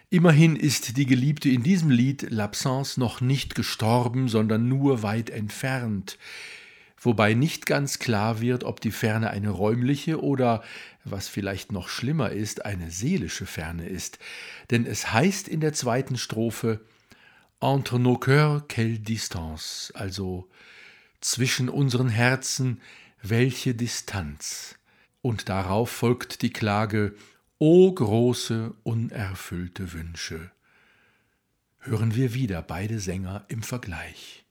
immerhin 0.10 0.58
ist 0.58 0.98
die 0.98 1.06
Geliebte 1.06 1.48
in 1.48 1.64
diesem 1.64 1.90
Lied 1.90 2.32
L'Absence 2.32 3.00
noch 3.00 3.22
nicht 3.22 3.56
gestorben, 3.56 4.28
sondern 4.28 4.68
nur 4.68 5.04
weit 5.04 5.30
entfernt, 5.30 6.18
wobei 7.00 7.36
nicht 7.36 7.66
ganz 7.66 7.98
klar 7.98 8.42
wird, 8.42 8.66
ob 8.66 8.82
die 8.82 8.92
Ferne 8.92 9.30
eine 9.30 9.52
räumliche 9.52 10.22
oder, 10.22 10.64
was 11.06 11.30
vielleicht 11.30 11.72
noch 11.72 11.88
schlimmer 11.88 12.32
ist, 12.32 12.66
eine 12.66 12.92
seelische 12.92 13.46
Ferne 13.46 13.88
ist, 13.88 14.20
denn 14.70 14.86
es 14.86 15.14
heißt 15.14 15.48
in 15.48 15.62
der 15.62 15.72
zweiten 15.72 16.18
Strophe 16.18 16.82
Entre 17.62 18.00
nos 18.00 18.18
cœurs, 18.18 18.66
quelle 18.70 19.00
distance, 19.00 19.92
also 19.94 20.48
zwischen 21.20 21.68
unseren 21.68 22.08
Herzen, 22.08 22.80
welche 23.22 23.76
Distanz. 23.76 24.76
Und 25.22 25.50
darauf 25.50 25.90
folgt 25.90 26.42
die 26.42 26.54
Klage, 26.54 27.16
O 27.58 27.92
große, 27.92 28.74
unerfüllte 28.84 29.92
Wünsche. 29.92 30.52
Hören 31.80 32.16
wir 32.16 32.34
wieder 32.34 32.62
beide 32.62 33.02
Sänger 33.02 33.44
im 33.50 33.62
Vergleich. 33.62 34.46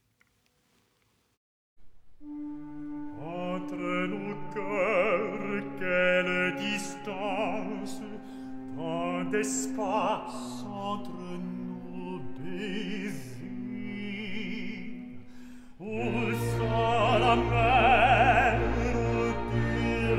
Entre 2.21 4.09
nos 4.09 4.55
cœurs, 4.55 5.63
quelle 5.79 6.55
distance, 6.57 8.03
tant 8.77 9.31
d'espace 9.33 10.65
entre 10.67 11.39
nous. 11.39 11.58
Ul 15.81 16.35
salam 16.59 17.41
meru 17.51 19.35
dir 19.53 20.19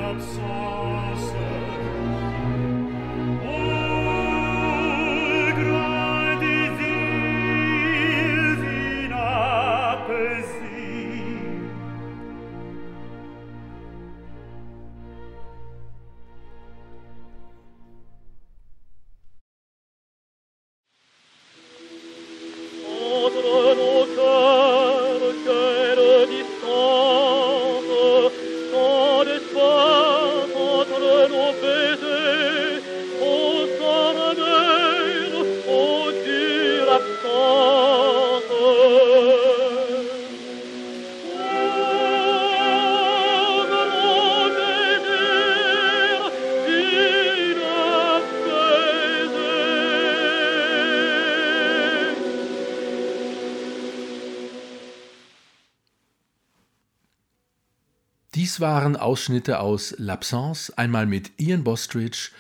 Waren 58.59 58.95
Ausschnitte 58.95 59.59
aus 59.59 59.97
L'Absence, 59.97 60.71
einmal 60.75 61.05
mit 61.05 61.31
Ian 61.37 61.63
Bostridge 61.63 62.31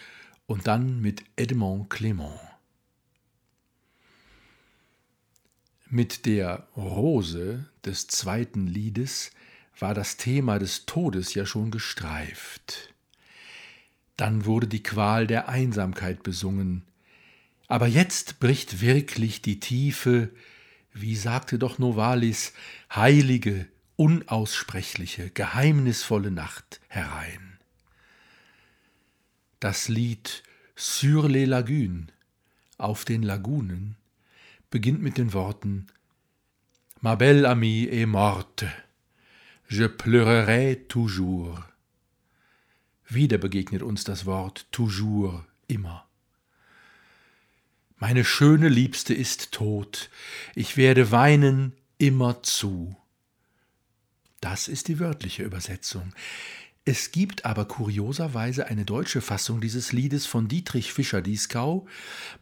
und 0.47 0.67
dann 0.67 0.99
mit 0.99 1.23
Edmond 1.35 1.89
Clement. 1.89 2.39
Mit 5.89 6.25
der 6.25 6.67
Rose 6.75 7.69
des 7.85 8.07
zweiten 8.07 8.67
Liedes 8.67 9.31
war 9.79 9.93
das 9.93 10.17
Thema 10.17 10.59
des 10.59 10.85
Todes 10.85 11.33
ja 11.33 11.45
schon 11.45 11.71
gestreift. 11.71 12.93
Dann 14.17 14.45
wurde 14.45 14.67
die 14.67 14.83
Qual 14.83 15.25
der 15.25 15.47
Einsamkeit 15.47 16.23
besungen. 16.23 16.83
Aber 17.67 17.87
jetzt 17.87 18.39
bricht 18.39 18.81
wirklich 18.81 19.41
die 19.41 19.59
tiefe, 19.59 20.29
wie 20.93 21.15
sagte 21.15 21.57
doch 21.57 21.79
Novalis, 21.79 22.53
heilige, 22.93 23.67
unaussprechliche, 23.99 25.29
geheimnisvolle 25.29 26.31
Nacht 26.31 26.79
herein. 26.87 27.59
Das 29.59 29.89
Lied 29.89 30.41
Sur 30.77 31.27
les 31.27 31.45
Lagunes, 31.45 32.07
auf 32.77 33.03
den 33.03 33.23
Lagunen, 33.23 33.97
beginnt 34.69 35.01
mit 35.01 35.17
den 35.17 35.33
Worten 35.33 35.87
Ma 37.01 37.15
belle 37.15 37.45
amie 37.45 37.89
est 37.89 38.05
morte, 38.05 38.71
je 39.67 39.89
pleurerai 39.89 40.75
toujours. 40.87 41.61
Wieder 43.09 43.37
begegnet 43.37 43.83
uns 43.83 44.05
das 44.05 44.25
Wort 44.25 44.65
toujours, 44.71 45.43
immer. 45.67 46.07
Meine 47.97 48.23
schöne 48.23 48.69
Liebste 48.69 49.13
ist 49.13 49.51
tot, 49.51 50.09
ich 50.55 50.77
werde 50.77 51.11
weinen 51.11 51.73
immerzu. 51.97 52.95
Das 54.41 54.67
ist 54.67 54.87
die 54.87 54.99
wörtliche 54.99 55.43
Übersetzung. 55.43 56.13
Es 56.85 57.11
gibt 57.11 57.45
aber 57.45 57.65
kurioserweise 57.65 58.67
eine 58.67 58.85
deutsche 58.85 59.21
Fassung 59.21 59.61
dieses 59.61 59.91
Liedes 59.91 60.25
von 60.25 60.47
Dietrich 60.47 60.93
Fischer-Dieskau 60.93 61.85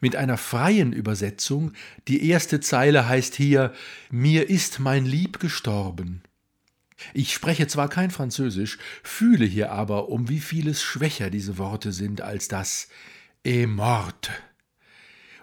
mit 0.00 0.16
einer 0.16 0.38
freien 0.38 0.92
Übersetzung. 0.92 1.72
Die 2.06 2.28
erste 2.28 2.60
Zeile 2.60 3.08
heißt 3.08 3.34
hier 3.34 3.74
Mir 4.10 4.48
ist 4.48 4.78
mein 4.78 5.04
Lieb 5.04 5.40
gestorben. 5.40 6.22
Ich 7.14 7.34
spreche 7.34 7.66
zwar 7.66 7.88
kein 7.88 8.10
Französisch, 8.10 8.78
fühle 9.02 9.44
hier 9.44 9.70
aber, 9.70 10.08
um 10.08 10.28
wie 10.28 10.40
vieles 10.40 10.82
schwächer 10.82 11.30
diese 11.30 11.58
Worte 11.58 11.92
sind 11.92 12.22
als 12.22 12.48
das 12.48 12.88
est 13.44 13.68
morte. 13.68 14.32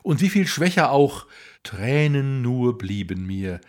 Und 0.03 0.21
wie 0.21 0.29
viel 0.29 0.47
schwächer 0.47 0.91
auch 0.91 1.27
Tränen 1.63 2.41
nur 2.41 2.77
blieben 2.77 3.25
mir 3.25 3.61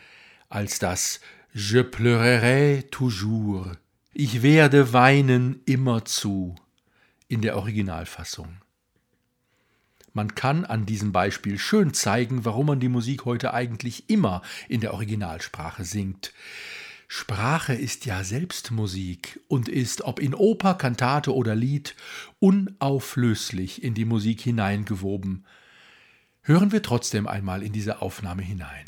als 0.48 0.78
das 0.78 1.20
Je 1.58 1.82
pleurerai 1.82 2.82
toujours 2.90 3.66
ich 4.12 4.42
werde 4.42 4.92
weinen 4.92 5.62
immerzu 5.64 6.54
in 7.28 7.40
der 7.40 7.56
Originalfassung. 7.56 8.58
Man 10.12 10.34
kann 10.34 10.66
an 10.66 10.84
diesem 10.84 11.12
Beispiel 11.12 11.58
schön 11.58 11.94
zeigen, 11.94 12.44
warum 12.44 12.66
man 12.66 12.80
die 12.80 12.90
Musik 12.90 13.24
heute 13.24 13.54
eigentlich 13.54 14.10
immer 14.10 14.42
in 14.68 14.82
der 14.82 14.92
Originalsprache 14.92 15.86
singt. 15.86 16.34
Sprache 17.08 17.72
ist 17.72 18.04
ja 18.04 18.22
selbst 18.22 18.70
Musik 18.70 19.40
und 19.48 19.70
ist, 19.70 20.02
ob 20.02 20.20
in 20.20 20.34
Oper, 20.34 20.74
Kantate 20.74 21.34
oder 21.34 21.54
Lied, 21.54 21.96
unauflöslich 22.38 23.82
in 23.82 23.94
die 23.94 24.04
Musik 24.04 24.42
hineingewoben. 24.42 25.46
Hören 26.42 26.70
wir 26.70 26.82
trotzdem 26.82 27.26
einmal 27.26 27.62
in 27.62 27.72
diese 27.72 28.02
Aufnahme 28.02 28.42
hinein. 28.42 28.84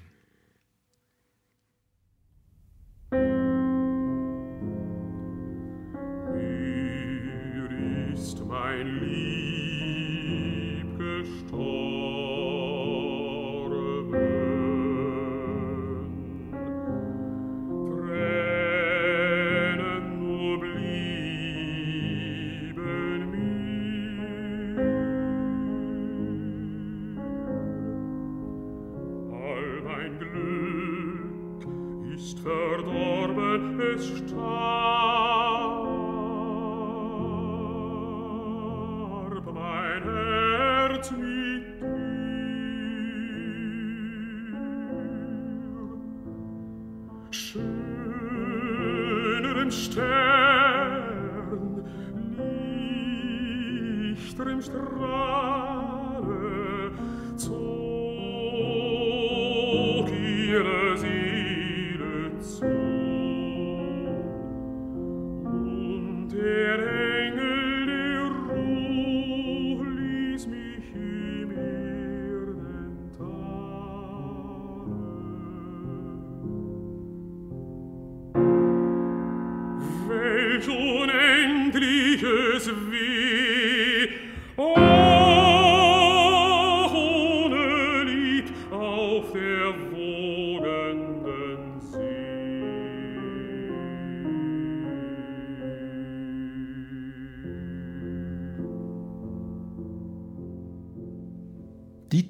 finally 8.79 9.17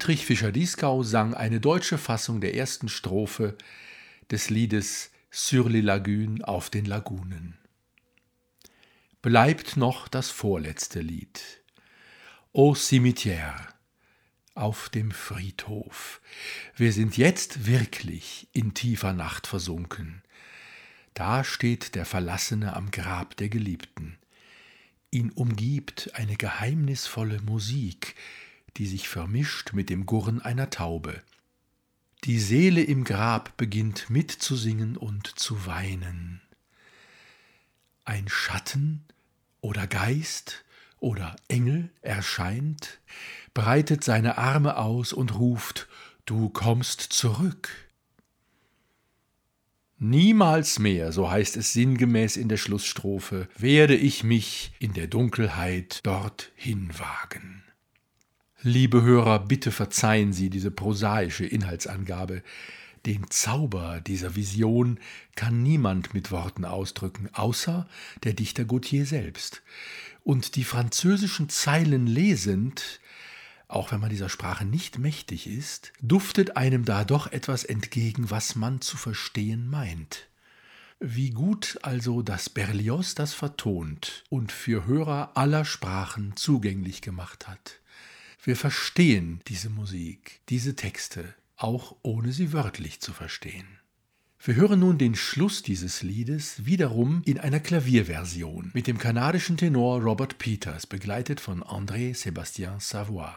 Dietrich 0.09 0.25
Fischer-Dieskau 0.25 1.03
sang 1.03 1.35
eine 1.35 1.59
deutsche 1.59 1.99
Fassung 1.99 2.41
der 2.41 2.55
ersten 2.55 2.89
Strophe 2.89 3.55
des 4.31 4.49
Liedes 4.49 5.11
Sur 5.29 5.69
les 5.69 5.83
Lagunes 5.83 6.43
auf 6.43 6.71
den 6.71 6.85
Lagunen. 6.85 7.59
Bleibt 9.21 9.77
noch 9.77 10.07
das 10.07 10.31
vorletzte 10.31 11.01
Lied. 11.01 11.61
Au 12.53 12.73
cimetière, 12.73 13.67
auf 14.55 14.89
dem 14.89 15.11
Friedhof. 15.11 16.21
Wir 16.75 16.91
sind 16.91 17.15
jetzt 17.15 17.67
wirklich 17.67 18.47
in 18.51 18.73
tiefer 18.73 19.13
Nacht 19.13 19.45
versunken. 19.45 20.23
Da 21.13 21.43
steht 21.43 21.93
der 21.93 22.05
Verlassene 22.05 22.75
am 22.75 22.89
Grab 22.89 23.37
der 23.37 23.49
Geliebten. 23.49 24.17
Ihn 25.11 25.29
umgibt 25.29 26.09
eine 26.15 26.35
geheimnisvolle 26.35 27.39
Musik, 27.43 28.15
die 28.79 28.87
sich 28.87 29.09
vermischt 29.09 29.73
mit 29.73 29.89
dem 29.89 30.05
Gurren 30.05 30.41
einer 30.41 30.69
Taube. 30.69 31.21
Die 32.23 32.39
Seele 32.39 32.81
im 32.81 33.03
Grab 33.03 33.57
beginnt 33.57 34.09
mitzusingen 34.09 34.95
und 34.95 35.27
zu 35.37 35.65
weinen. 35.65 36.41
Ein 38.05 38.29
Schatten 38.29 39.03
oder 39.59 39.85
Geist 39.85 40.63
oder 40.97 41.35
Engel 41.49 41.91
erscheint, 42.01 42.99
breitet 43.53 44.03
seine 44.03 44.37
Arme 44.37 44.77
aus 44.77 45.11
und 45.11 45.37
ruft 45.37 45.89
Du 46.25 46.47
kommst 46.47 47.01
zurück. 47.01 47.69
Niemals 49.97 50.79
mehr, 50.79 51.11
so 51.11 51.29
heißt 51.29 51.57
es 51.57 51.73
sinngemäß 51.73 52.37
in 52.37 52.47
der 52.47 52.57
Schlussstrophe, 52.57 53.49
werde 53.57 53.95
ich 53.95 54.23
mich 54.23 54.71
in 54.79 54.93
der 54.93 55.07
Dunkelheit 55.07 55.99
dorthin 56.03 56.97
wagen. 56.97 57.63
Liebe 58.61 59.01
Hörer, 59.03 59.39
bitte 59.39 59.71
verzeihen 59.71 60.33
Sie 60.33 60.49
diese 60.49 60.69
prosaische 60.69 61.45
Inhaltsangabe. 61.45 62.43
Den 63.05 63.29
Zauber 63.29 64.01
dieser 64.01 64.35
Vision 64.35 64.99
kann 65.35 65.63
niemand 65.63 66.13
mit 66.13 66.29
Worten 66.29 66.65
ausdrücken, 66.65 67.29
außer 67.31 67.87
der 68.25 68.33
Dichter 68.33 68.65
Gautier 68.65 69.05
selbst. 69.05 69.61
Und 70.25 70.57
die 70.57 70.65
französischen 70.65 71.47
Zeilen 71.47 72.05
lesend, 72.05 72.99
auch 73.69 73.93
wenn 73.93 74.01
man 74.01 74.09
dieser 74.09 74.27
Sprache 74.27 74.65
nicht 74.65 74.99
mächtig 74.99 75.47
ist, 75.47 75.93
duftet 76.01 76.57
einem 76.57 76.83
da 76.83 77.05
doch 77.05 77.31
etwas 77.31 77.63
entgegen, 77.63 78.29
was 78.29 78.57
man 78.57 78.81
zu 78.81 78.97
verstehen 78.97 79.69
meint. 79.69 80.27
Wie 80.99 81.29
gut 81.29 81.79
also, 81.81 82.21
dass 82.21 82.49
Berlioz 82.49 83.15
das 83.15 83.33
vertont 83.33 84.25
und 84.27 84.51
für 84.51 84.85
Hörer 84.85 85.37
aller 85.37 85.63
Sprachen 85.63 86.35
zugänglich 86.35 87.01
gemacht 87.01 87.47
hat. 87.47 87.79
Wir 88.41 88.55
verstehen 88.55 89.41
diese 89.47 89.69
Musik, 89.69 90.39
diese 90.47 90.75
Texte, 90.75 91.35
auch 91.57 91.97
ohne 92.03 92.31
sie 92.31 92.53
wörtlich 92.53 93.01
zu 93.01 93.11
verstehen. 93.11 93.67
Wir 94.41 94.55
hören 94.55 94.79
nun 94.79 94.97
den 94.97 95.15
Schluss 95.15 95.61
dieses 95.61 96.03
Liedes 96.03 96.65
wiederum 96.65 97.21
in 97.25 97.37
einer 97.37 97.59
Klavierversion 97.59 98.71
mit 98.73 98.87
dem 98.87 98.97
kanadischen 98.97 99.57
Tenor 99.57 100.01
Robert 100.01 100.37
Peters, 100.37 100.87
begleitet 100.87 101.41
von 101.41 101.61
André 101.63 102.15
Sébastien 102.15 102.79
Savoy. 102.79 103.33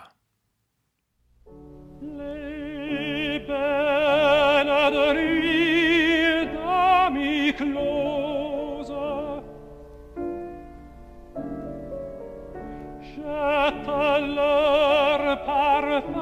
Herr 15.83 16.22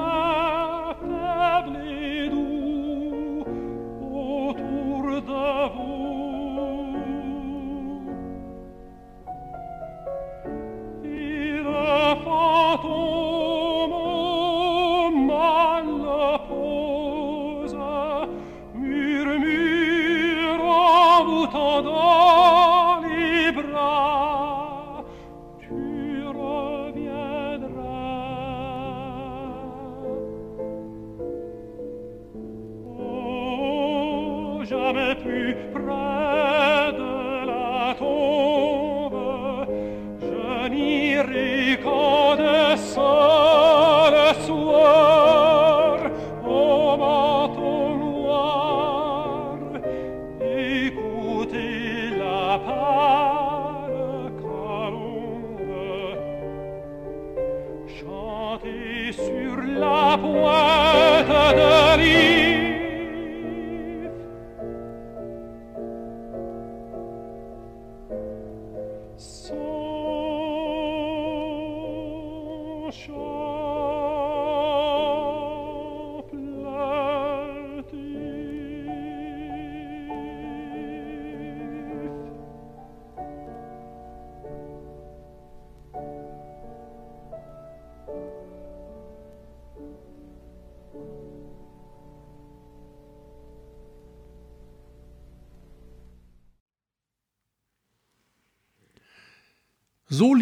So, 35.31 35.90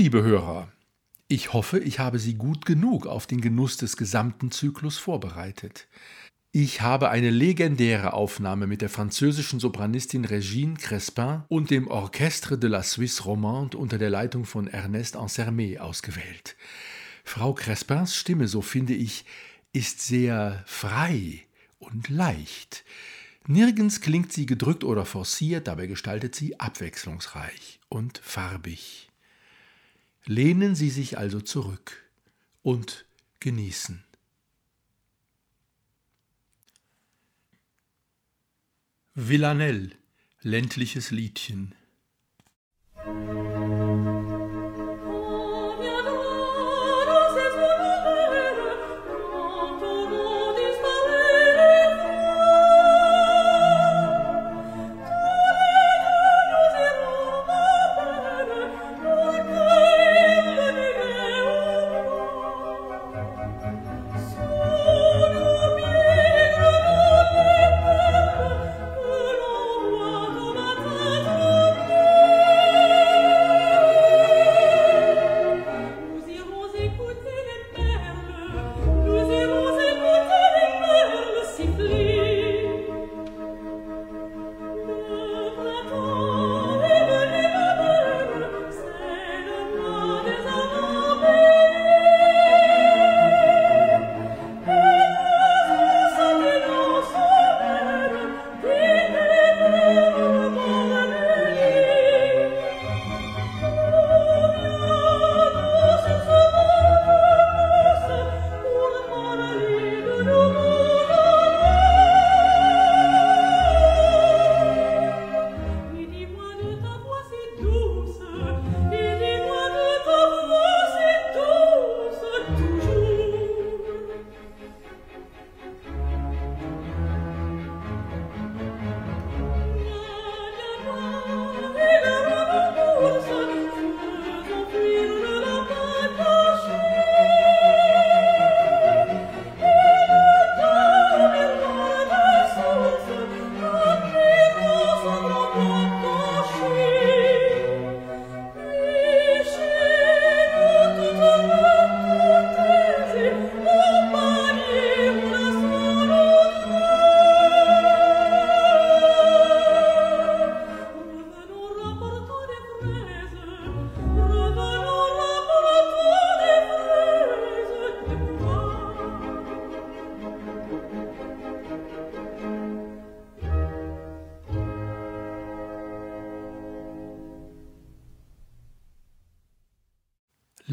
liebe 0.08 0.22
Hörer, 0.22 0.72
ich 1.28 1.52
hoffe, 1.52 1.78
ich 1.78 1.98
habe 1.98 2.18
Sie 2.18 2.32
gut 2.32 2.64
genug 2.64 3.06
auf 3.06 3.26
den 3.26 3.42
Genuss 3.42 3.76
des 3.76 3.98
gesamten 3.98 4.50
Zyklus 4.50 4.96
vorbereitet. 4.96 5.86
Ich 6.50 6.80
habe 6.80 7.10
eine 7.10 7.28
legendäre 7.28 8.14
Aufnahme 8.14 8.66
mit 8.66 8.80
der 8.80 8.88
französischen 8.88 9.60
Sopranistin 9.60 10.24
Regine 10.24 10.76
Crespin 10.78 11.42
und 11.48 11.68
dem 11.68 11.88
Orchestre 11.88 12.56
de 12.56 12.70
la 12.70 12.82
Suisse 12.82 13.22
Romande 13.24 13.76
unter 13.76 13.98
der 13.98 14.08
Leitung 14.08 14.46
von 14.46 14.66
Ernest 14.66 15.14
Ansermet 15.14 15.78
ausgewählt. 15.78 16.56
Frau 17.22 17.52
Crespins 17.52 18.16
Stimme, 18.16 18.48
so 18.48 18.62
finde 18.62 18.94
ich, 18.94 19.26
ist 19.74 20.00
sehr 20.00 20.62
frei 20.64 21.42
und 21.80 22.08
leicht. 22.08 22.82
Nirgends 23.46 24.00
klingt 24.00 24.32
sie 24.32 24.46
gedrückt 24.46 24.84
oder 24.84 25.04
forciert, 25.04 25.66
dabei 25.66 25.86
gestaltet 25.86 26.34
sie 26.34 26.58
abwechslungsreich 26.58 27.78
und 27.90 28.16
farbig. 28.24 29.07
Lehnen 30.28 30.74
Sie 30.74 30.90
sich 30.90 31.16
also 31.16 31.40
zurück 31.40 32.04
und 32.60 33.06
genießen. 33.40 34.04
Villanelle, 39.14 39.92
ländliches 40.42 41.12
Liedchen. 41.12 41.74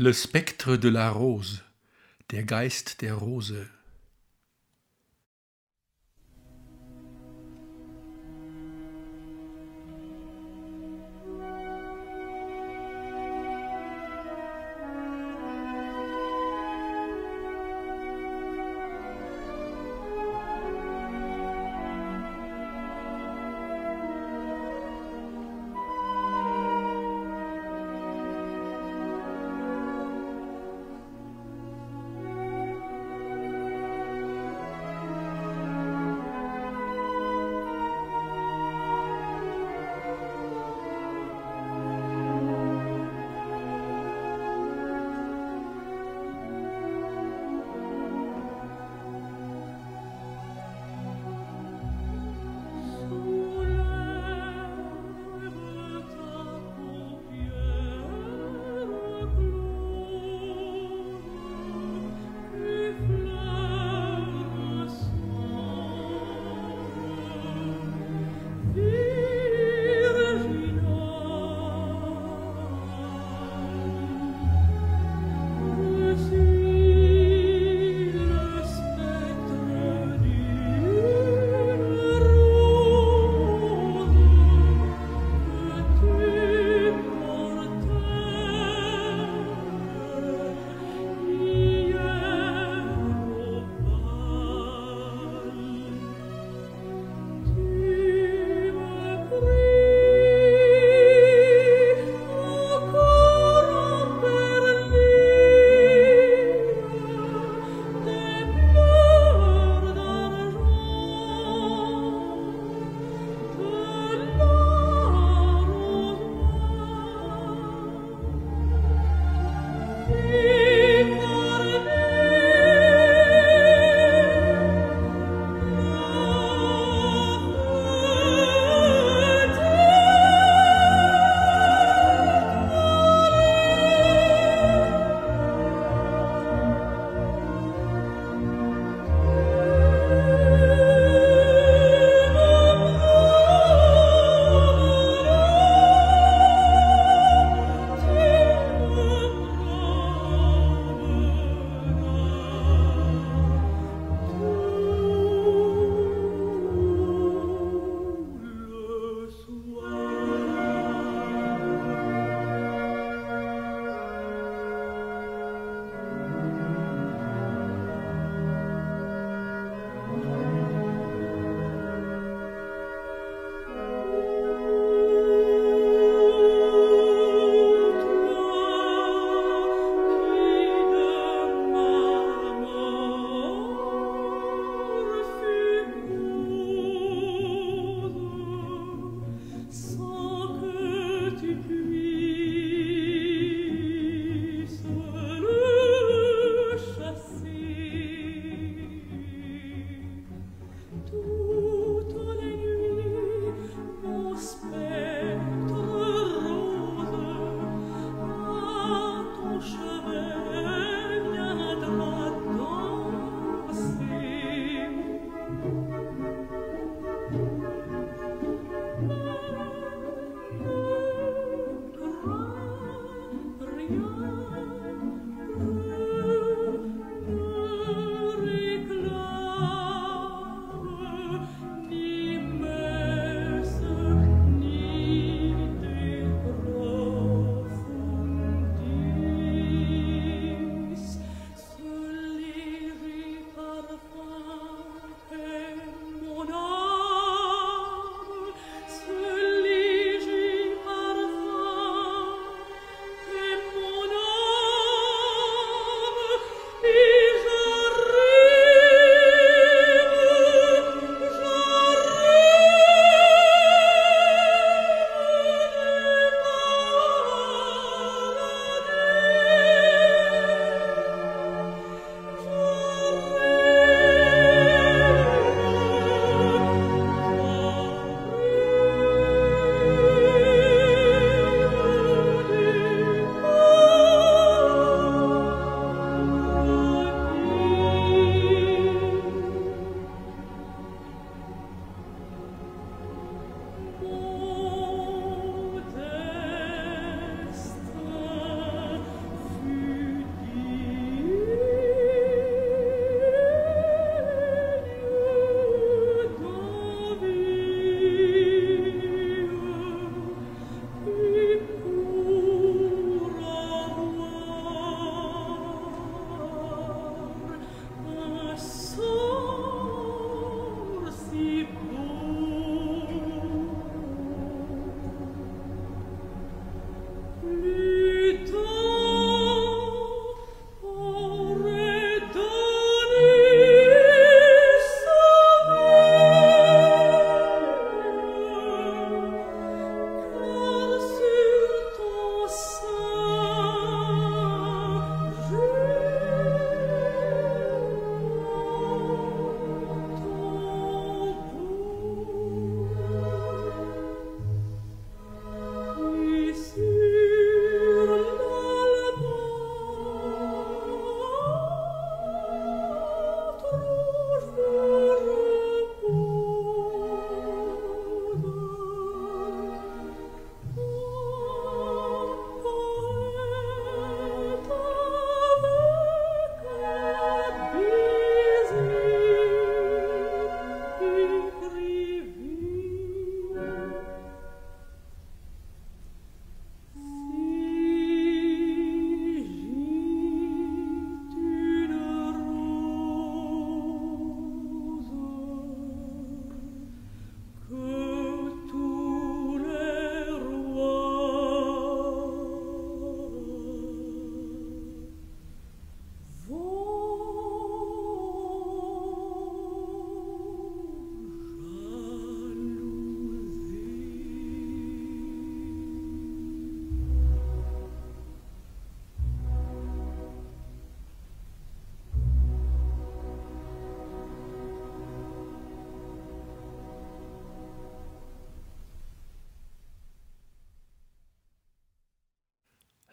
Le 0.05 0.13
Spectre 0.13 0.77
de 0.77 0.87
la 0.87 1.09
Rose, 1.09 1.63
der 2.29 2.43
Geist 2.43 3.01
der 3.01 3.15
Rose. 3.15 3.67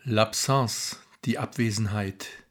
L'absence, 0.04 0.98
die 1.24 1.38
Abwesenheit. 1.38 2.41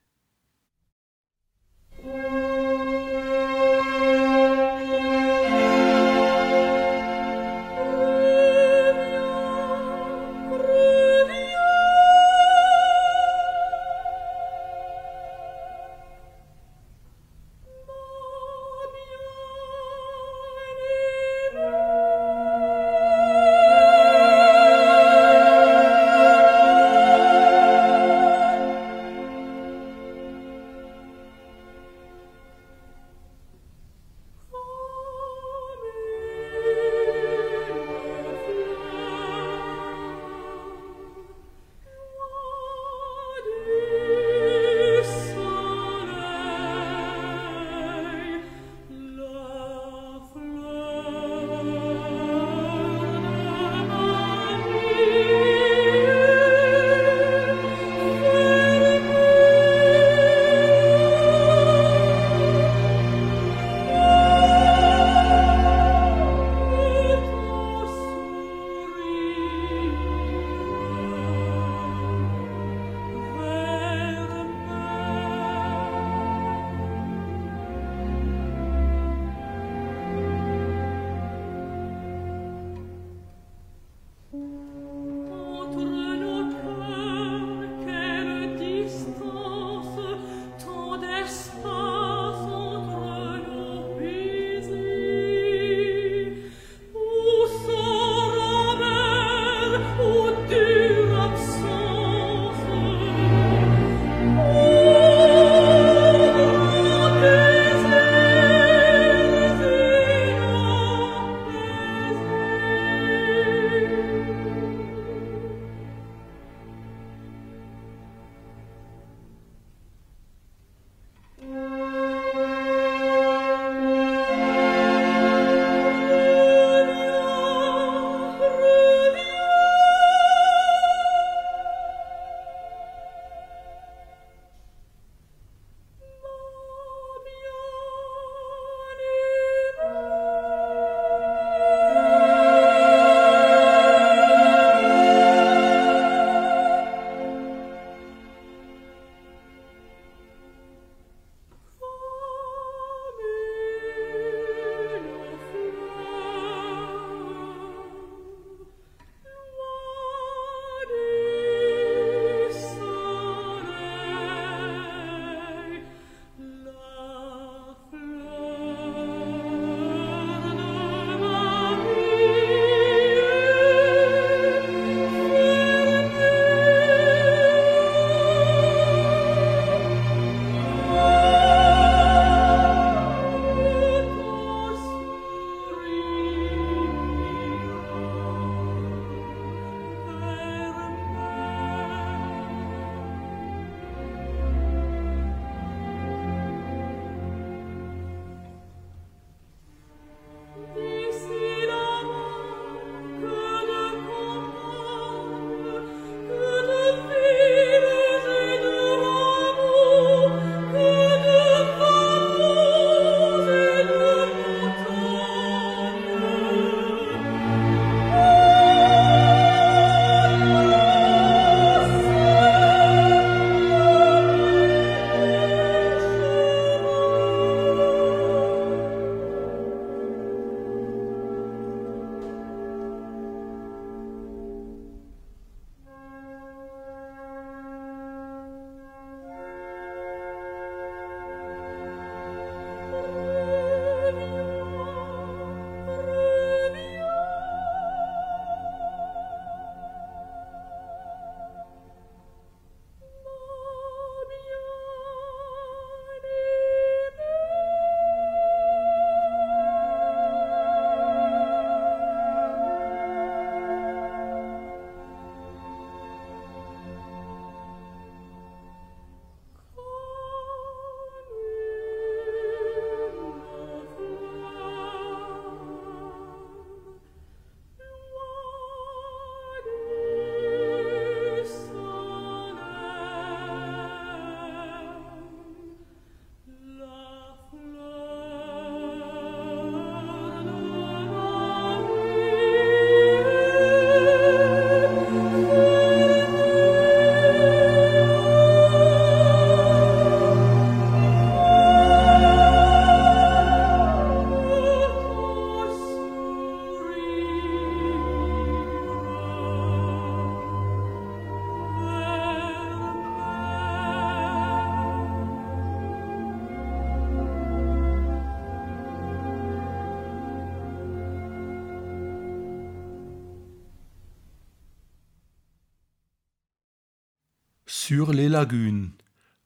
Sur 327.83 328.13
les 328.13 328.29
Lagunes, 328.29 328.91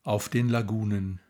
auf 0.04 0.28
den 0.28 0.50
Lagunen. 0.50 1.22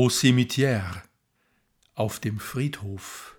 Au 0.00 0.08
cimetière, 0.10 1.02
auf 1.96 2.20
dem 2.20 2.38
Friedhof. 2.38 3.37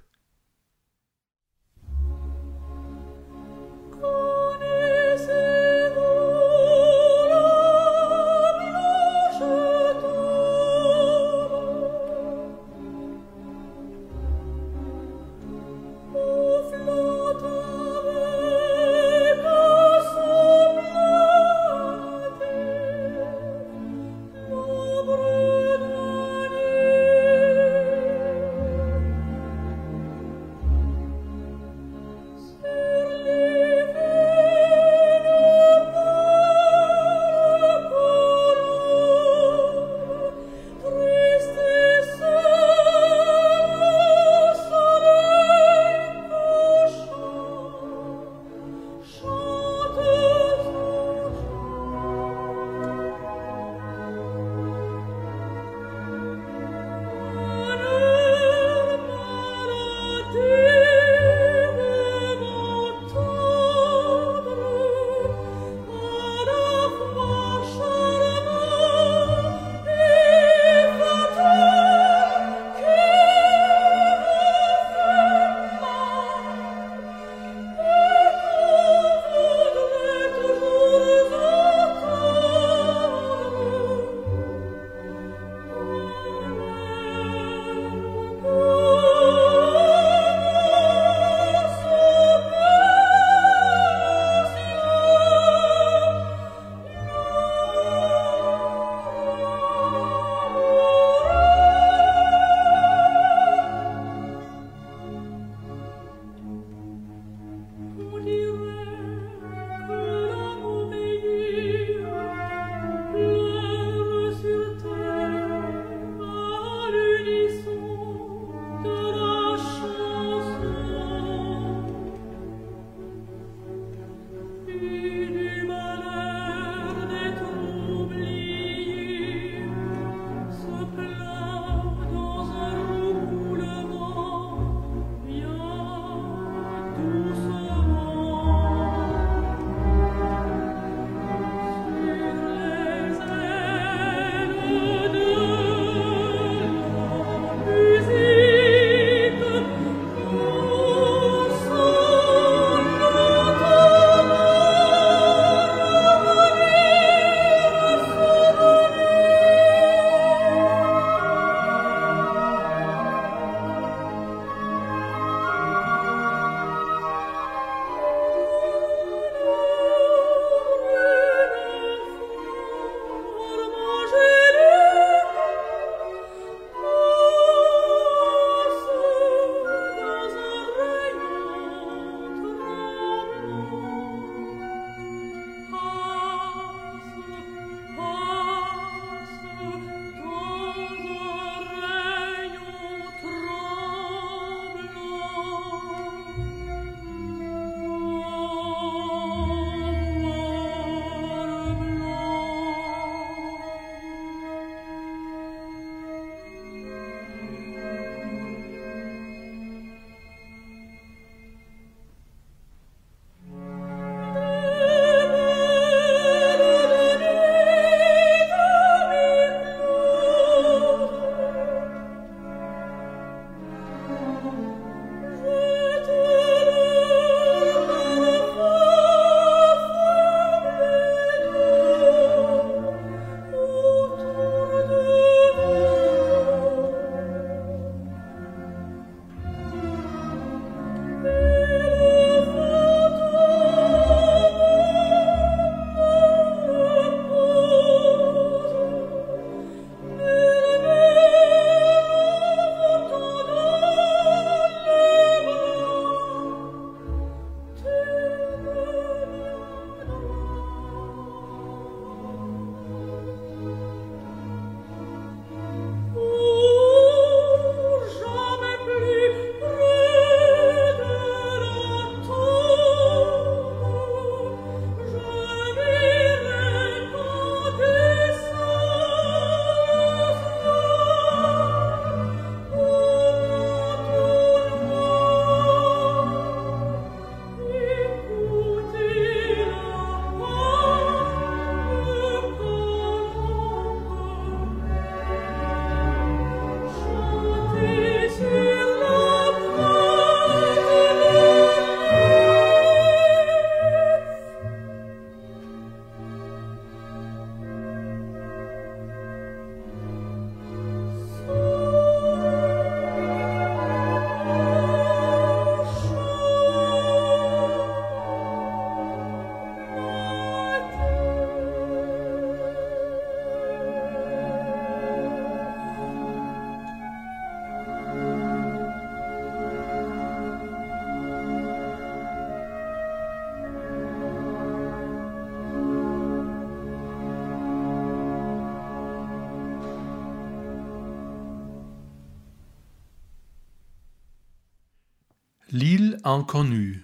Inconnue, 346.36 347.03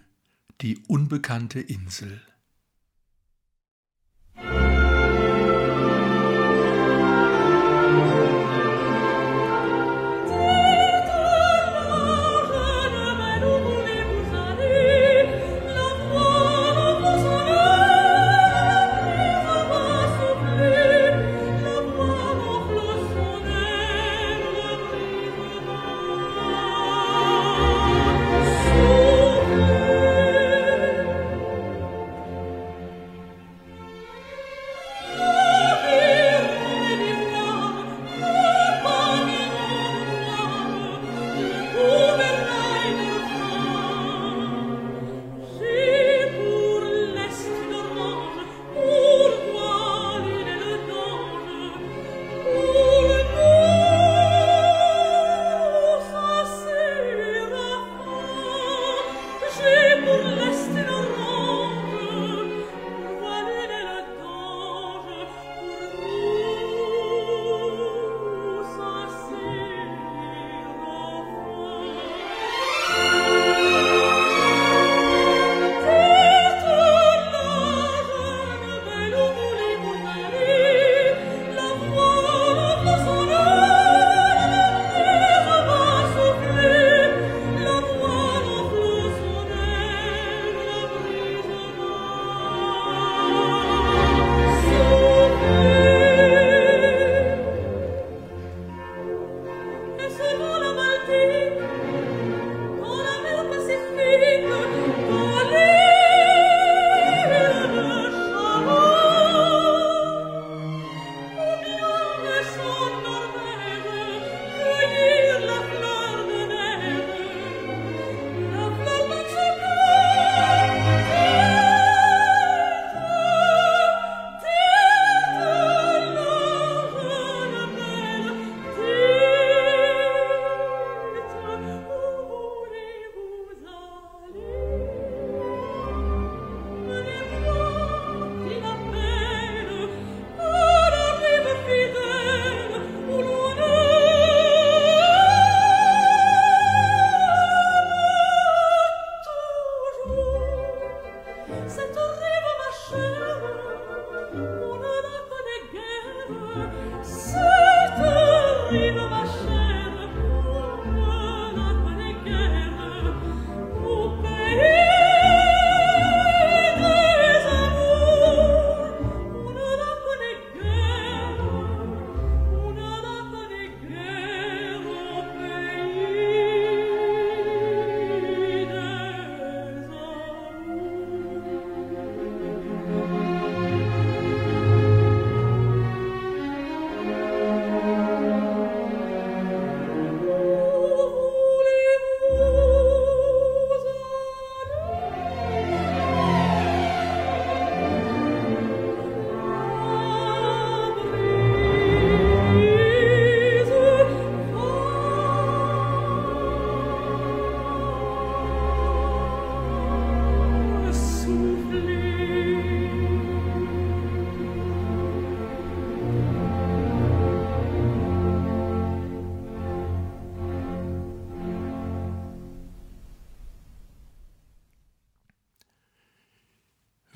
die 0.61 0.77
unbekannte 0.87 1.59
Insel. 1.59 2.21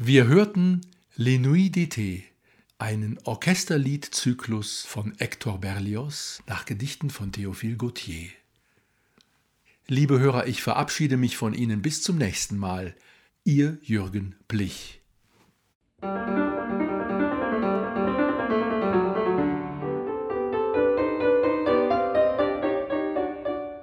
Wir 0.09 0.25
hörten 0.25 0.81
Les 1.17 1.37
Nuits 1.37 1.69
d'été, 1.69 2.23
einen 2.79 3.19
Orchesterliedzyklus 3.25 4.83
von 4.83 5.13
Hector 5.19 5.59
Berlioz 5.59 6.41
nach 6.47 6.65
Gedichten 6.65 7.11
von 7.11 7.31
Théophile 7.31 7.75
Gautier. 7.75 8.29
Liebe 9.87 10.19
Hörer, 10.19 10.47
ich 10.47 10.63
verabschiede 10.63 11.15
mich 11.15 11.37
von 11.37 11.53
Ihnen 11.53 11.83
bis 11.83 12.01
zum 12.01 12.17
nächsten 12.17 12.57
Mal. 12.57 12.95
Ihr 13.43 13.77
Jürgen 13.83 14.33
Blich. 14.47 14.99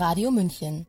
Radio 0.00 0.30
München 0.30 0.86